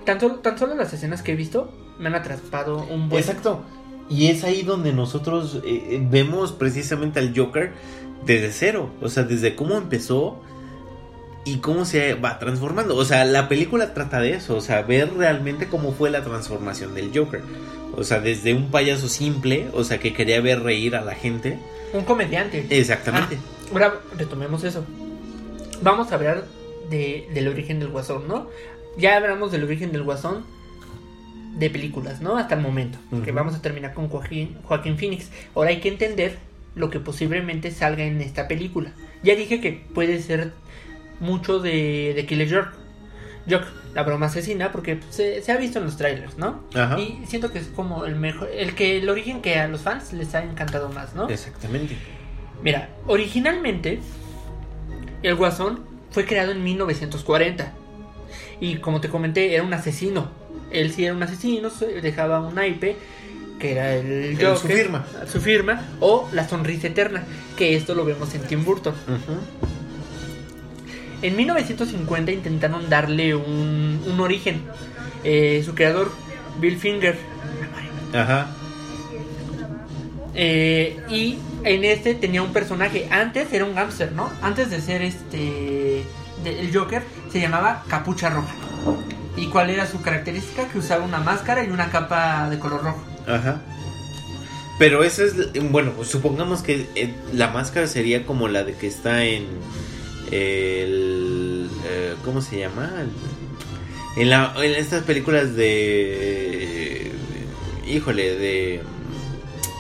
[0.05, 3.63] tan solo, tan solo las escenas que he visto me han atrapado un buen Exacto.
[4.09, 7.73] Y es ahí donde nosotros eh, vemos precisamente al Joker
[8.25, 8.89] desde cero.
[9.01, 10.39] O sea, desde cómo empezó
[11.43, 12.95] y cómo se va transformando.
[12.95, 14.55] O sea, la película trata de eso.
[14.55, 17.41] O sea, ver realmente cómo fue la transformación del Joker.
[17.97, 21.57] O sea, desde un payaso simple, o sea, que quería ver reír a la gente.
[21.93, 22.65] un comediante.
[22.69, 23.37] Exactamente.
[23.39, 24.85] Ah, ahora retomemos eso.
[25.81, 26.45] Vamos a hablar
[26.89, 28.47] de, del origen del guasón, ¿no?
[28.97, 30.45] Ya hablamos del origen del guasón
[31.57, 32.37] de películas, ¿no?
[32.37, 32.99] Hasta el momento.
[33.09, 33.33] Que Ujú.
[33.33, 35.29] vamos a terminar con Joaquín, Joaquín Phoenix.
[35.55, 36.37] Ahora hay que entender
[36.75, 38.91] lo que posiblemente salga en esta película.
[39.23, 40.51] Ya dije que puede ser
[41.19, 42.77] mucho de, de Killer Joke.
[43.49, 46.63] Joke, la broma asesina, porque se, se ha visto en los trailers, ¿no?
[46.73, 46.99] Ajá.
[46.99, 50.11] Y siento que es como el mejor, el que el origen que a los fans
[50.13, 51.29] les ha encantado más, ¿no?
[51.29, 51.95] Exactamente.
[52.63, 53.99] Mira, originalmente
[55.23, 55.81] el Guasón
[56.11, 57.71] fue creado en 1940
[58.59, 60.29] y como te comenté era un asesino.
[60.71, 62.95] Él sí era un asesino, se- dejaba un naipe
[63.59, 65.05] que era el El- su Joker, firma.
[65.31, 67.23] su firma o la sonrisa eterna,
[67.57, 68.93] que esto lo vemos en Tim Burton.
[71.21, 74.61] En 1950 intentaron darle un, un origen.
[75.23, 76.11] Eh, su creador,
[76.59, 77.17] Bill Finger,
[78.13, 78.47] Ajá.
[80.35, 83.07] Eh, y en este tenía un personaje.
[83.11, 84.29] Antes era un gángster, ¿no?
[84.41, 86.03] Antes de ser este.
[86.43, 87.01] de- el Joker,
[87.31, 88.53] se llamaba Capucha Roja.
[89.35, 90.67] ¿Y cuál era su característica?
[90.67, 93.03] Que usaba una máscara y una capa de color rojo.
[93.27, 93.61] Ajá.
[94.79, 95.33] Pero esa es,
[95.71, 99.45] bueno, supongamos que eh, la máscara sería como la de que está en
[100.31, 103.05] el, eh, ¿cómo se llama?
[104.15, 107.11] En la, en estas películas de,
[107.87, 108.81] híjole, de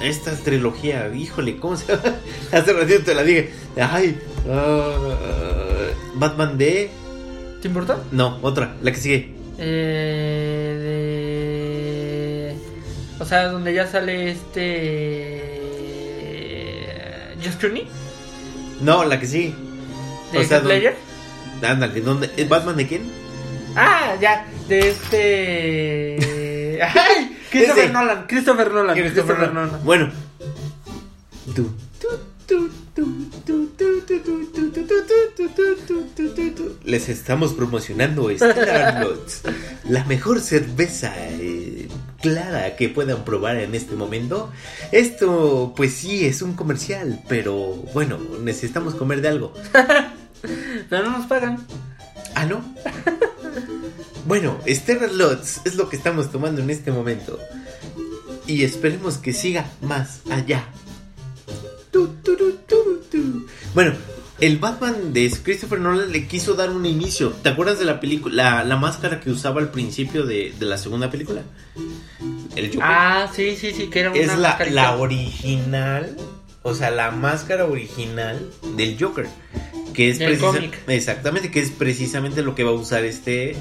[0.01, 2.15] esta trilogía, híjole, ¿cómo se llama?
[2.51, 4.17] Hace ratito te la dije, ay,
[4.49, 6.89] ah, Batman de,
[7.61, 7.99] ¿Tim Burton?
[8.11, 10.77] no, otra, la que sigue, Eh,
[13.27, 15.43] sea, donde ya sale este.
[17.43, 17.87] Just Clooney,
[18.81, 19.53] No, la que sí.
[20.31, 20.95] De O sea, Heath Ledger.
[21.61, 22.31] Ándale, ¿dónde?
[22.37, 23.01] ¿Es Batman de quién?
[23.75, 26.79] Ah, ya, de este.
[26.83, 27.37] ¡Ay!
[27.49, 27.93] Christopher Ese.
[27.93, 29.71] Nolan, Christopher Nolan, Christopher Christopher Nolan.
[29.71, 29.85] Nolan.
[29.85, 30.11] Bueno.
[31.55, 31.71] Tú.
[36.83, 39.41] Les estamos promocionando Stellar Nuts,
[39.89, 41.87] la mejor cerveza eh,
[42.21, 44.51] clara que puedan probar en este momento.
[44.91, 49.53] Esto, pues sí, es un comercial, pero bueno, necesitamos comer de algo.
[50.89, 51.65] Pero no nos pagan.
[52.35, 52.63] Ah, ¿no?
[54.25, 57.39] bueno, Stellar Lots es lo que estamos tomando en este momento.
[58.45, 60.65] Y esperemos que siga más allá.
[61.91, 63.47] Tu, tu, tu.
[63.73, 63.93] Bueno,
[64.39, 67.31] el Batman de Christopher Nolan le quiso dar un inicio.
[67.31, 70.77] ¿Te acuerdas de la película, la, la máscara que usaba al principio de, de la
[70.77, 71.41] segunda película?
[72.55, 72.81] El Joker.
[72.83, 76.15] Ah, sí, sí, sí, que era una es la, la original,
[76.63, 79.27] o sea, la máscara original del Joker,
[79.97, 83.55] que es Del precisa- exactamente, que es precisamente lo que va a usar este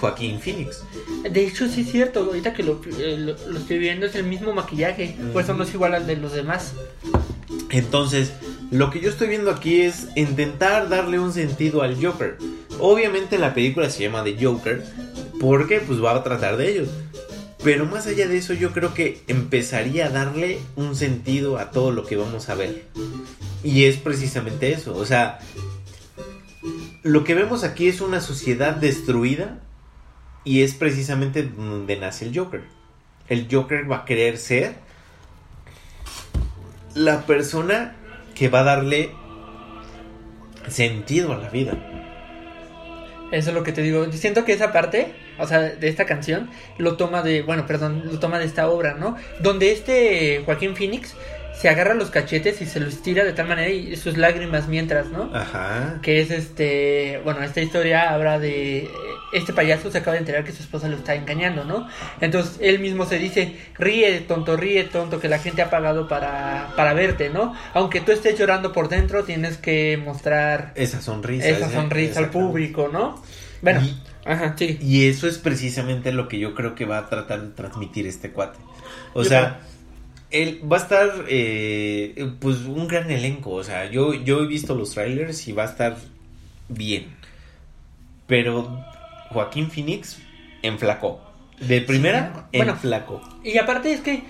[0.00, 0.82] Joaquín Phoenix.
[1.30, 4.24] De hecho, sí es cierto, ahorita que lo, eh, lo, lo estoy viendo es el
[4.24, 6.72] mismo maquillaje, por eso no es igual al de los demás.
[7.70, 8.32] Entonces,
[8.70, 12.38] lo que yo estoy viendo aquí es intentar darle un sentido al Joker.
[12.80, 14.82] Obviamente la película se llama The Joker
[15.40, 16.88] porque pues va a tratar de ellos.
[17.62, 21.90] Pero más allá de eso yo creo que empezaría a darle un sentido a todo
[21.90, 22.84] lo que vamos a ver.
[23.64, 24.96] Y es precisamente eso.
[24.96, 25.40] O sea,
[27.02, 29.60] lo que vemos aquí es una sociedad destruida
[30.44, 32.62] y es precisamente donde nace el Joker.
[33.28, 34.76] El Joker va a querer ser
[36.94, 37.96] la persona
[38.34, 39.10] que va a darle
[40.68, 41.72] sentido a la vida.
[43.30, 44.10] Eso es lo que te digo.
[44.12, 48.18] Siento que esa parte, o sea, de esta canción, lo toma de, bueno, perdón, lo
[48.18, 49.16] toma de esta obra, ¿no?
[49.40, 51.14] Donde este Joaquín Phoenix
[51.54, 55.08] se agarra los cachetes y se los tira de tal manera y sus lágrimas mientras,
[55.08, 55.28] ¿no?
[55.34, 55.98] Ajá.
[56.02, 58.88] Que es este, bueno, esta historia habla de
[59.32, 61.88] este payaso se acaba de enterar que su esposa lo está engañando, ¿no?
[62.20, 66.68] Entonces él mismo se dice, ríe tonto, ríe tonto, que la gente ha pagado para,
[66.76, 67.54] para verte, ¿no?
[67.74, 71.48] Aunque tú estés llorando por dentro, tienes que mostrar Esa sonrisa.
[71.48, 73.20] esa ese- sonrisa al público, ¿no?
[73.62, 74.78] Bueno, Y- ajá, sí.
[74.80, 78.30] Y eso es precisamente lo que yo creo que va a tratar de transmitir este
[78.30, 78.58] cuate.
[79.14, 79.60] O Yo sea,
[80.30, 83.50] él va a estar, eh, pues, un gran elenco.
[83.52, 85.96] O sea, yo, yo he visto los trailers y va a estar
[86.68, 87.06] bien.
[88.26, 88.84] Pero
[89.30, 90.18] Joaquín Phoenix
[90.62, 91.20] enflacó.
[91.60, 92.72] De primera, bueno.
[92.72, 93.20] enflacó.
[93.42, 94.22] Y aparte es que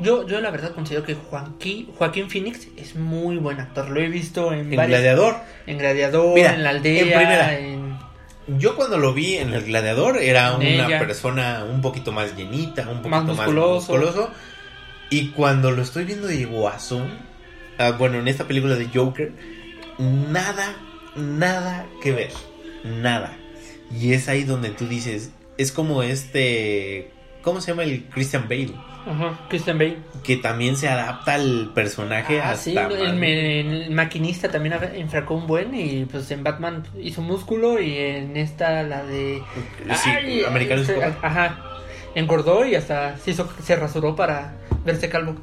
[0.00, 3.88] yo, yo la verdad considero que Joaquín, Joaquín Phoenix es muy buen actor.
[3.90, 5.36] Lo he visto en, En varias- Gladiador.
[5.66, 7.58] en Gladiador, Mira, en la aldea, en primera.
[7.58, 8.11] en-
[8.46, 10.98] Yo cuando lo vi en el gladiador era una ella.
[10.98, 14.30] persona un poquito más llenita, un poquito Más más musculoso.
[15.10, 17.08] Y cuando lo estoy viendo de Guasón,
[17.78, 19.32] ah, bueno, en esta película de Joker,
[19.98, 20.74] nada,
[21.14, 22.30] nada que ver.
[22.82, 23.36] Nada.
[23.94, 28.74] Y es ahí donde tú dices, es como este, ¿cómo se llama el Christian Bale?
[29.06, 29.98] Ajá, Christian Bale.
[30.22, 35.74] Que también se adapta al personaje Ah, hasta sí, el, maquinista también enfracó un buen
[35.74, 39.42] y pues en Batman hizo músculo y en esta la de
[39.96, 41.58] Sí, Ay, Americano este, ajá
[42.14, 45.34] engordó y hasta se hizo se rasuró para verse calvo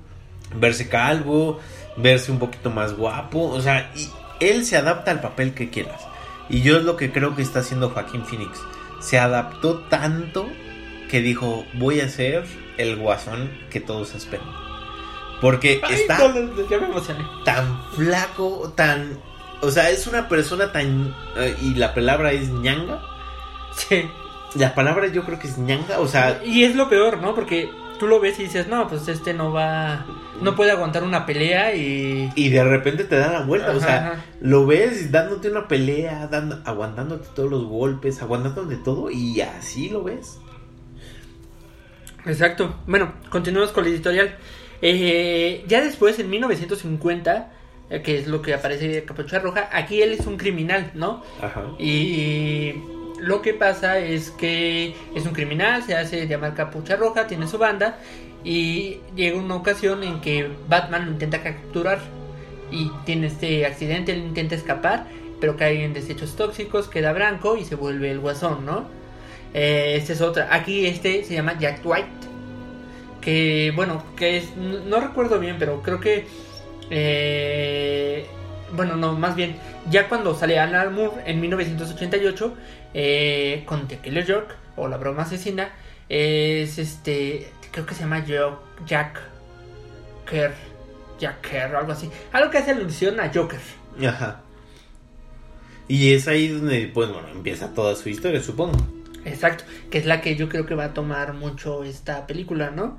[0.55, 1.59] verse calvo,
[1.97, 6.01] verse un poquito más guapo, o sea, y él se adapta al papel que quieras.
[6.49, 8.59] Y yo es lo que creo que está haciendo Joaquín Phoenix.
[9.01, 10.47] Se adaptó tanto
[11.09, 12.45] que dijo, voy a ser
[12.79, 14.47] el guasón que todos esperan.
[15.41, 19.19] Porque Ay, está no, ya me emocioné tan flaco, tan...
[19.61, 21.13] O sea, es una persona tan...
[21.37, 23.01] eh, y la palabra es ñanga.
[23.75, 24.09] sí
[24.55, 26.41] La palabra yo creo que es ñanga, o sea...
[26.43, 29.51] y es lo peor no porque tú lo ves y dices no pues este no
[29.51, 30.05] va
[30.41, 33.97] no puede aguantar una pelea y Y de repente te da la vuelta, o sea,
[33.97, 34.25] ajá.
[34.39, 40.03] lo ves dándote una pelea, dando, aguantándote todos los golpes, aguantándote todo y así lo
[40.03, 40.39] ves.
[42.25, 42.75] Exacto.
[42.87, 44.37] Bueno, continuamos con el editorial.
[44.81, 47.51] Eh, ya después, en 1950,
[47.89, 51.23] eh, que es lo que aparece Capucha Roja, aquí él es un criminal, ¿no?
[51.41, 51.63] Ajá.
[51.77, 52.75] Y
[53.19, 57.57] lo que pasa es que es un criminal, se hace llamar Capucha Roja, tiene su
[57.57, 57.99] banda
[58.43, 61.99] y llega una ocasión en que Batman lo intenta capturar
[62.71, 65.07] y tiene este accidente, él intenta escapar,
[65.41, 68.85] pero cae en desechos tóxicos, queda blanco y se vuelve el guasón, ¿no?
[69.53, 70.53] Eh, esta es otra.
[70.53, 72.07] Aquí este se llama Jack White.
[73.21, 74.55] Que bueno, que es.
[74.55, 76.25] No, recuerdo bien, pero creo que.
[76.89, 78.25] eh,
[78.73, 79.55] bueno, no, más bien.
[79.89, 82.53] Ya cuando sale Alan Moore en 1988.
[82.93, 84.45] eh, con The Killer.
[84.75, 85.73] O La Broma Asesina.
[86.07, 87.51] Es este.
[87.71, 88.25] creo que se llama
[88.85, 89.19] Jack
[90.29, 90.53] Kerr,
[91.19, 92.09] Jack Kerr, algo así.
[92.31, 93.59] Algo que hace alusión a Joker.
[94.07, 94.41] Ajá.
[95.87, 98.77] Y es ahí donde, pues bueno, empieza toda su historia, supongo.
[99.29, 102.97] Exacto, que es la que yo creo que va a tomar mucho esta película, ¿no?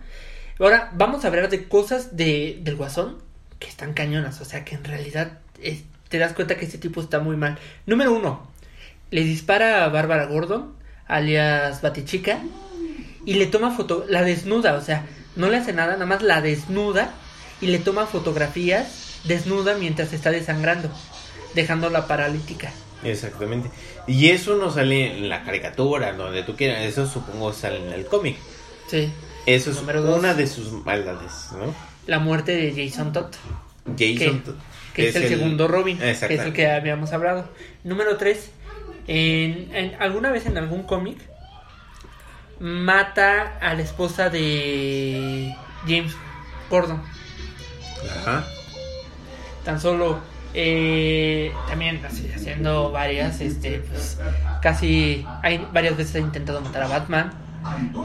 [0.58, 3.18] Ahora vamos a hablar de cosas de, del guasón
[3.58, 5.38] que están cañonas, o sea que en realidad
[6.08, 7.58] te das cuenta que este tipo está muy mal.
[7.86, 8.46] Número uno,
[9.10, 10.74] le dispara a Bárbara Gordon,
[11.06, 12.40] alias Batichica,
[13.24, 16.40] y le toma foto, la desnuda, o sea, no le hace nada, nada más la
[16.40, 17.12] desnuda
[17.60, 20.90] y le toma fotografías desnuda mientras está desangrando,
[21.54, 22.72] dejándola paralítica.
[23.02, 23.70] Exactamente.
[24.06, 26.82] Y eso no sale en la caricatura, donde tú quieras.
[26.82, 28.36] Eso supongo sale en el cómic.
[28.88, 29.10] Sí.
[29.46, 30.18] Eso es dos.
[30.18, 31.74] una de sus maldades, ¿no?
[32.06, 33.32] La muerte de Jason Todd.
[33.98, 34.42] Jason,
[34.94, 37.48] que es el, segundo Robin, que es el que habíamos hablado.
[37.84, 38.50] Número 3,
[39.06, 41.18] en, en- alguna vez en algún cómic
[42.58, 45.54] mata a la esposa de
[45.86, 46.14] James
[46.68, 47.02] Gordon.
[48.20, 48.44] Ajá.
[49.64, 50.20] Tan solo
[50.54, 54.18] eh, también así, haciendo varias, este, pues
[54.62, 57.32] casi hay varias veces ha intentado matar a Batman,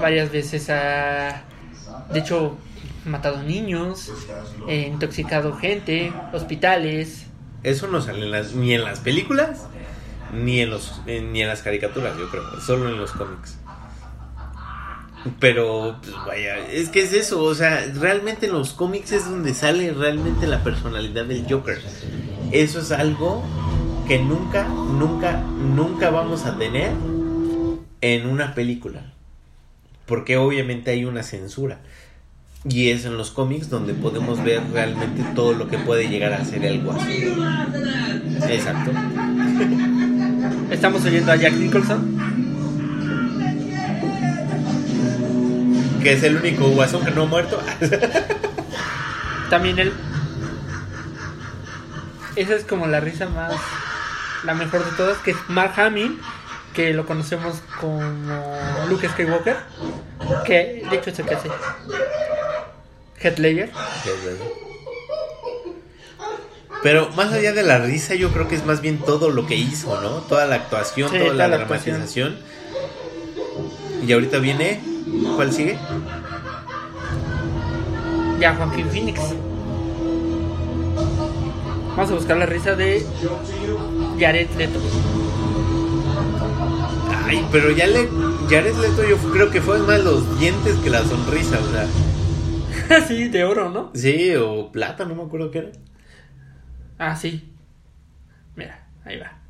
[0.01, 1.41] varias veces ha,
[2.12, 2.58] de hecho,
[3.05, 4.12] matado niños,
[4.67, 7.25] eh, intoxicado gente, hospitales.
[7.63, 9.67] Eso no sale en las- ni en las películas,
[10.34, 12.43] ni en, los, en- ni en las caricaturas, yo creo.
[12.62, 13.58] Solo en los cómics.
[15.39, 19.55] Pero, pues vaya, es que es eso, o sea, realmente en los cómics es donde
[19.55, 21.81] sale realmente la personalidad del Joker.
[22.51, 23.43] Eso es algo
[24.08, 26.91] que nunca, nunca, nunca vamos a tener
[28.01, 29.13] en una película.
[30.05, 31.79] Porque obviamente hay una censura.
[32.67, 36.43] Y es en los cómics donde podemos ver realmente todo lo que puede llegar a
[36.43, 37.08] ser el guasón.
[38.49, 38.91] Exacto.
[40.71, 42.17] Estamos oyendo a Jack Nicholson.
[46.01, 47.60] Que es el único guasón que no ha muerto.
[49.49, 49.93] También él.
[52.35, 53.53] Esa es como la risa más.
[54.43, 56.19] La mejor de todas, que es Mark Hamill,
[56.73, 58.01] que lo conocemos como
[58.89, 59.57] Luke Skywalker.
[60.45, 61.23] Que de hecho hace
[63.21, 63.71] Heath Ledger.
[66.83, 69.55] Pero más allá de la risa, yo creo que es más bien todo lo que
[69.55, 70.09] hizo, ¿no?
[70.21, 71.95] Toda la actuación, Sí, toda la toda la actuación.
[71.95, 72.39] dramatización.
[74.05, 74.81] Y ahorita viene.
[75.35, 75.79] ¿Cuál sigue?
[78.39, 79.19] Ya, Joaquín Phoenix.
[81.95, 83.05] Vamos a buscar la risa de
[84.19, 84.79] Jared Leto.
[87.25, 88.10] Ay, pero ya le.
[88.49, 93.01] Jared Leto, yo creo que fue más los dientes que la sonrisa, o sea.
[93.08, 93.91] sí, de oro, ¿no?
[93.93, 95.71] Sí, o plata, no me acuerdo qué era.
[96.97, 97.49] Ah, sí.
[98.58, 99.44] Mira, ahí va.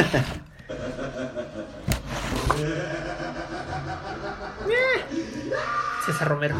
[6.04, 6.56] César Romero.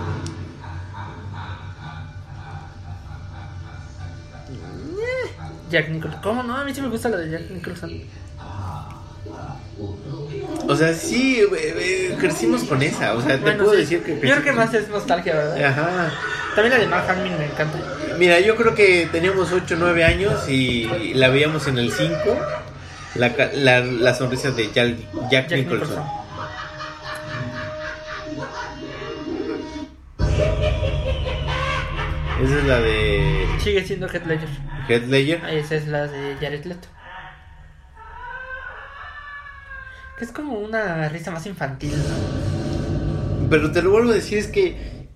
[5.71, 6.21] Jack Nicholson.
[6.23, 6.57] ¿Cómo no?
[6.57, 7.91] A mí sí me gusta la de Jack Nicholson.
[10.67, 11.49] O sea, sí, eh,
[12.13, 13.15] eh, crecimos con esa.
[13.15, 13.81] O sea, te Bueno, puedo sí.
[13.81, 14.15] decir que.
[14.15, 15.65] Yo creo que más es nostalgia, ¿verdad?
[15.65, 16.13] Ajá.
[16.55, 17.79] También la de Mark Hamill me encanta.
[18.19, 22.17] Mira, yo creo que teníamos 8 o 9 años y la veíamos en el 5.
[23.17, 24.97] La, la, la sonrisa de Jack,
[25.31, 25.89] Jack Jack Nicholson.
[25.89, 26.05] Nicholson.
[32.43, 34.49] Esa es la de Sigue siendo Heath Ledger.
[34.89, 35.41] Heath Ledger.
[35.45, 36.89] Ah, Esa es la de Jared Leto.
[40.19, 41.93] Que es como una risa más infantil.
[41.97, 43.49] ¿no?
[43.51, 45.09] Pero te lo vuelvo a decir, es que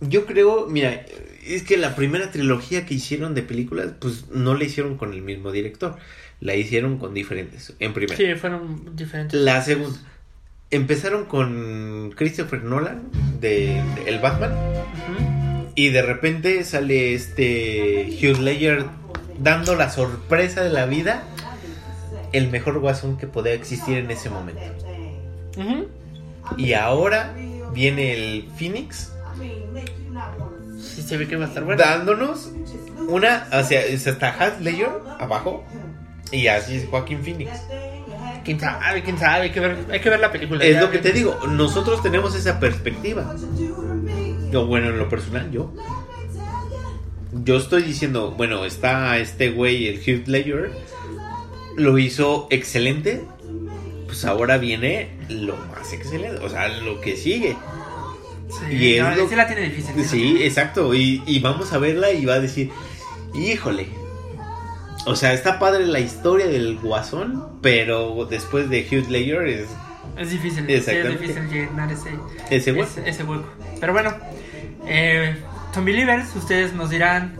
[0.00, 1.04] yo creo, mira,
[1.48, 5.22] es que la primera trilogía que hicieron de películas, pues no la hicieron con el
[5.22, 5.96] mismo director,
[6.40, 8.16] la hicieron con diferentes, en primera.
[8.16, 9.40] Sí, fueron diferentes.
[9.40, 9.98] La segunda,
[10.70, 14.52] empezaron con Christopher Nolan de, de El Batman
[15.74, 18.84] y de repente sale este Hugh Ledger
[19.38, 21.22] dando la sorpresa de la vida,
[22.32, 24.60] el mejor guasón que podía existir en ese momento.
[26.56, 27.34] Y ahora
[27.72, 29.12] viene el Phoenix
[31.08, 31.82] se ve que va a estar bueno.
[31.82, 32.52] dándonos
[33.08, 35.64] una, o sea, está Ledger abajo
[36.30, 37.50] y así es Joaquín Phoenix.
[38.44, 39.44] Quién sabe, quién sabe.
[39.44, 40.64] Hay que ver, hay que ver la película.
[40.64, 43.34] Es lo que te digo, nosotros tenemos esa perspectiva.
[44.50, 45.72] Yo, bueno, en lo personal, yo.
[47.32, 50.72] Yo estoy diciendo, bueno, está este güey, el Heath Ledger,
[51.76, 53.24] lo hizo excelente
[54.08, 57.56] pues ahora viene lo más excelente, o sea, lo que sigue.
[58.48, 59.94] Sí, Y es no, lo- sí la tiene difícil.
[59.94, 60.46] sí la Sí, tiene.
[60.46, 60.94] exacto.
[60.94, 62.70] Y, y vamos a verla y va a decir,
[63.34, 63.88] híjole.
[65.06, 69.68] O sea, está padre la historia del guasón, pero después de Hugh Ledger es
[70.16, 72.10] Es difícil, sí, es difícil llenar ese,
[72.50, 72.84] ese güey.
[72.86, 73.46] ese, ese hueco.
[73.80, 74.14] Pero bueno,
[74.86, 75.36] eh,
[75.72, 77.36] Zombie Believers, ustedes nos dirán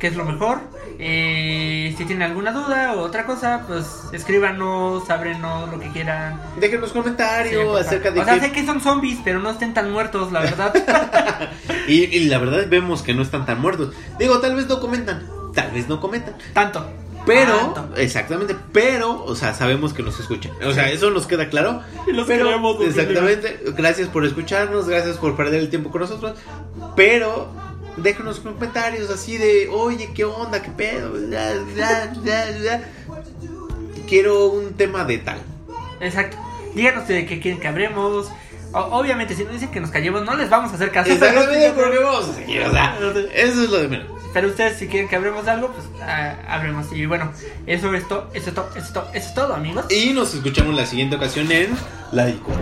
[0.00, 0.60] qué es lo mejor.
[0.98, 6.40] Eh, si tienen alguna duda o otra cosa, pues escríbanos, ábrenos, lo que quieran.
[6.58, 10.32] Déjenos comentarios acerca de o sea, sé que son zombies, pero no estén tan muertos,
[10.32, 10.72] la verdad.
[11.88, 13.92] Y, y la verdad vemos que no están tan muertos.
[14.18, 16.34] Digo, tal vez no comentan, tal vez no comentan.
[16.52, 16.86] Tanto.
[17.26, 17.96] Pero, Tanto.
[17.96, 20.52] exactamente, pero, o sea, sabemos que nos escuchan.
[20.64, 21.82] O sea, eso nos queda claro.
[22.06, 26.36] Y los pero, queremos, exactamente, gracias por escucharnos, gracias por perder el tiempo con nosotros.
[26.96, 27.48] Pero,
[27.96, 30.62] déjenos comentarios así de, oye, ¿qué onda?
[30.62, 31.12] ¿Qué pedo?
[34.08, 35.38] Quiero un tema de tal.
[36.00, 36.36] Exacto.
[36.74, 38.30] Díganos de qué quieren que hablemos.
[38.72, 41.12] O- obviamente, si nos dicen que nos callemos, no les vamos a hacer caso.
[41.12, 42.96] Exactamente, porque vamos a seguir, o sea,
[43.34, 44.06] eso es lo de menos.
[44.32, 45.84] Pero ustedes, si quieren que hablemos de algo, pues
[46.48, 46.90] hablemos.
[46.92, 47.30] Y bueno,
[47.66, 49.84] eso es todo, eso es todo, eso es todo, amigos.
[49.90, 51.76] Y nos escuchamos la siguiente ocasión en
[52.12, 52.28] La.
[52.28, 52.54] Entonces,